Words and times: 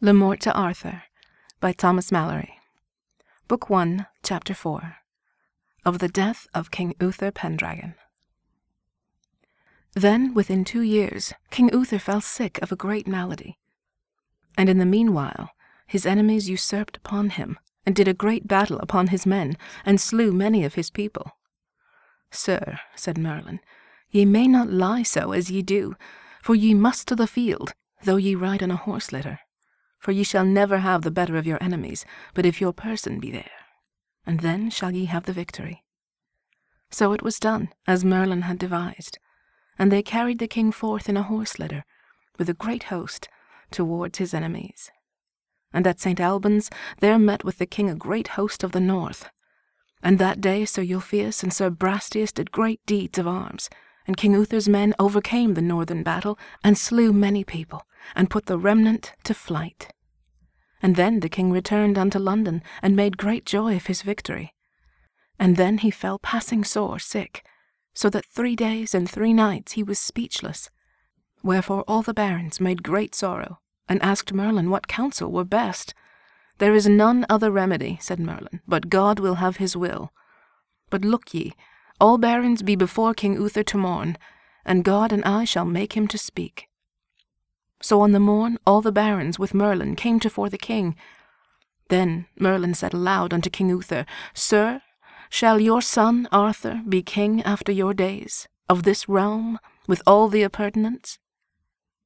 Le 0.00 0.14
Morte 0.14 0.42
D'Arthur 0.42 1.02
by 1.58 1.72
Thomas 1.72 2.12
Malory. 2.12 2.50
Book 3.48 3.68
1, 3.68 4.06
Chapter 4.22 4.54
4 4.54 4.98
Of 5.84 5.98
the 5.98 6.06
Death 6.06 6.46
of 6.54 6.70
King 6.70 6.94
Uther 7.00 7.32
Pendragon. 7.32 7.96
Then, 9.94 10.34
within 10.34 10.64
two 10.64 10.82
years, 10.82 11.32
King 11.50 11.68
Uther 11.72 11.98
fell 11.98 12.20
sick 12.20 12.62
of 12.62 12.70
a 12.70 12.76
great 12.76 13.08
malady. 13.08 13.58
And 14.56 14.68
in 14.68 14.78
the 14.78 14.86
meanwhile, 14.86 15.50
his 15.88 16.06
enemies 16.06 16.48
usurped 16.48 16.98
upon 16.98 17.30
him, 17.30 17.58
and 17.84 17.96
did 17.96 18.06
a 18.06 18.14
great 18.14 18.46
battle 18.46 18.78
upon 18.78 19.08
his 19.08 19.26
men, 19.26 19.56
and 19.84 20.00
slew 20.00 20.30
many 20.30 20.62
of 20.62 20.74
his 20.74 20.90
people. 20.90 21.32
Sir, 22.30 22.78
said 22.94 23.18
Merlin, 23.18 23.58
ye 24.10 24.24
may 24.24 24.46
not 24.46 24.70
lie 24.70 25.02
so 25.02 25.32
as 25.32 25.50
ye 25.50 25.60
do, 25.60 25.96
for 26.40 26.54
ye 26.54 26.72
must 26.72 27.08
to 27.08 27.16
the 27.16 27.26
field, 27.26 27.74
though 28.04 28.14
ye 28.14 28.36
ride 28.36 28.62
on 28.62 28.70
a 28.70 28.76
horse 28.76 29.10
litter 29.10 29.40
for 29.98 30.12
ye 30.12 30.22
shall 30.22 30.44
never 30.44 30.78
have 30.78 31.02
the 31.02 31.10
better 31.10 31.36
of 31.36 31.46
your 31.46 31.62
enemies, 31.62 32.04
but 32.34 32.46
if 32.46 32.60
your 32.60 32.72
person 32.72 33.18
be 33.18 33.30
there, 33.30 33.50
and 34.26 34.40
then 34.40 34.70
shall 34.70 34.90
ye 34.90 35.06
have 35.06 35.24
the 35.24 35.32
victory. 35.32 35.84
So 36.90 37.12
it 37.12 37.22
was 37.22 37.38
done, 37.38 37.70
as 37.86 38.04
Merlin 38.04 38.42
had 38.42 38.58
devised, 38.58 39.18
and 39.78 39.92
they 39.92 40.02
carried 40.02 40.38
the 40.38 40.48
king 40.48 40.72
forth 40.72 41.08
in 41.08 41.16
a 41.16 41.22
horse 41.22 41.58
litter, 41.58 41.84
with 42.38 42.48
a 42.48 42.54
great 42.54 42.84
host, 42.84 43.28
towards 43.70 44.18
his 44.18 44.32
enemies. 44.32 44.90
And 45.72 45.86
at 45.86 46.00
St. 46.00 46.20
Albans 46.20 46.70
there 47.00 47.18
met 47.18 47.44
with 47.44 47.58
the 47.58 47.66
king 47.66 47.90
a 47.90 47.94
great 47.94 48.28
host 48.28 48.64
of 48.64 48.72
the 48.72 48.80
north. 48.80 49.28
And 50.02 50.18
that 50.18 50.40
day 50.40 50.64
Sir 50.64 50.82
Ulfius 50.82 51.42
and 51.42 51.52
Sir 51.52 51.70
Brastias 51.70 52.32
did 52.32 52.52
great 52.52 52.80
deeds 52.86 53.18
of 53.18 53.26
arms, 53.26 53.68
and 54.06 54.16
King 54.16 54.32
Uther's 54.32 54.68
men 54.68 54.94
overcame 54.98 55.54
the 55.54 55.60
northern 55.60 56.02
battle, 56.02 56.38
and 56.64 56.78
slew 56.78 57.12
many 57.12 57.44
people, 57.44 57.82
and 58.16 58.30
put 58.30 58.46
the 58.46 58.58
remnant 58.58 59.12
to 59.24 59.34
flight. 59.34 59.92
And 60.88 60.96
then 60.96 61.20
the 61.20 61.28
king 61.28 61.52
returned 61.52 61.98
unto 61.98 62.18
London, 62.18 62.62
and 62.80 62.96
made 62.96 63.18
great 63.18 63.44
joy 63.44 63.76
of 63.76 63.88
his 63.88 64.00
victory. 64.00 64.54
And 65.38 65.58
then 65.58 65.76
he 65.76 65.90
fell 65.90 66.18
passing 66.18 66.64
sore 66.64 66.98
sick, 66.98 67.44
so 67.92 68.08
that 68.08 68.24
three 68.24 68.56
days 68.56 68.94
and 68.94 69.06
three 69.06 69.34
nights 69.34 69.72
he 69.72 69.82
was 69.82 69.98
speechless. 69.98 70.70
Wherefore 71.42 71.84
all 71.86 72.00
the 72.00 72.14
barons 72.14 72.58
made 72.58 72.82
great 72.82 73.14
sorrow, 73.14 73.58
and 73.86 74.02
asked 74.02 74.32
Merlin 74.32 74.70
what 74.70 74.88
counsel 74.88 75.30
were 75.30 75.44
best. 75.44 75.92
There 76.56 76.74
is 76.74 76.88
none 76.88 77.26
other 77.28 77.50
remedy, 77.50 77.98
said 78.00 78.18
Merlin, 78.18 78.62
but 78.66 78.88
God 78.88 79.20
will 79.20 79.34
have 79.34 79.58
his 79.58 79.76
will. 79.76 80.10
But 80.88 81.04
look 81.04 81.34
ye, 81.34 81.52
all 82.00 82.16
barons 82.16 82.62
be 82.62 82.76
before 82.76 83.12
King 83.12 83.34
Uther 83.34 83.62
to 83.64 83.76
morn, 83.76 84.16
and 84.64 84.86
God 84.86 85.12
and 85.12 85.22
I 85.26 85.44
shall 85.44 85.66
make 85.66 85.92
him 85.92 86.08
to 86.08 86.16
speak. 86.16 86.67
So 87.80 88.00
on 88.00 88.12
the 88.12 88.20
morn 88.20 88.58
all 88.66 88.80
the 88.80 88.92
barons 88.92 89.38
with 89.38 89.54
Merlin 89.54 89.94
came 89.94 90.18
tofore 90.18 90.48
the 90.48 90.58
king. 90.58 90.96
Then 91.88 92.26
Merlin 92.38 92.74
said 92.74 92.92
aloud 92.92 93.32
unto 93.32 93.50
King 93.50 93.70
Uther, 93.70 94.04
Sir, 94.34 94.82
shall 95.30 95.60
your 95.60 95.80
son 95.80 96.28
Arthur 96.32 96.82
be 96.88 97.02
king 97.02 97.42
after 97.42 97.72
your 97.72 97.94
days, 97.94 98.48
of 98.68 98.82
this 98.82 99.08
realm, 99.08 99.58
with 99.86 100.02
all 100.06 100.28
the 100.28 100.42
appurtenance? 100.42 101.18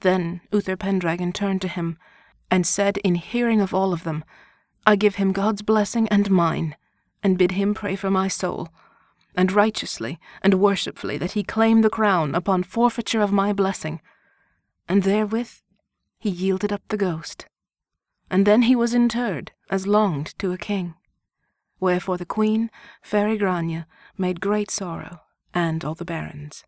Then 0.00 0.42
Uther 0.52 0.76
Pendragon 0.76 1.32
turned 1.32 1.62
to 1.62 1.68
him, 1.68 1.98
and 2.50 2.66
said 2.66 2.98
in 2.98 3.14
hearing 3.14 3.60
of 3.60 3.74
all 3.74 3.92
of 3.92 4.04
them, 4.04 4.24
I 4.86 4.96
give 4.96 5.16
him 5.16 5.32
God's 5.32 5.62
blessing 5.62 6.06
and 6.08 6.30
mine, 6.30 6.76
and 7.22 7.38
bid 7.38 7.52
him 7.52 7.72
pray 7.72 7.96
for 7.96 8.10
my 8.10 8.28
soul, 8.28 8.68
and 9.34 9.50
righteously 9.50 10.20
and 10.42 10.54
worshipfully 10.60 11.16
that 11.18 11.32
he 11.32 11.42
claim 11.42 11.80
the 11.80 11.90
crown 11.90 12.34
upon 12.34 12.62
forfeiture 12.62 13.22
of 13.22 13.32
my 13.32 13.52
blessing 13.52 14.00
and 14.88 15.02
therewith 15.02 15.60
he 16.18 16.30
yielded 16.30 16.72
up 16.72 16.82
the 16.88 16.96
ghost. 16.96 17.46
And 18.30 18.46
then 18.46 18.62
he 18.62 18.74
was 18.74 18.94
interred, 18.94 19.52
as 19.70 19.86
longed 19.86 20.38
to 20.38 20.52
a 20.52 20.58
king. 20.58 20.94
Wherefore 21.80 22.16
the 22.16 22.24
queen, 22.24 22.70
fair 23.02 23.28
Igrania, 23.28 23.86
made 24.16 24.40
great 24.40 24.70
sorrow, 24.70 25.20
and 25.52 25.84
all 25.84 25.94
the 25.94 26.04
barons. 26.04 26.64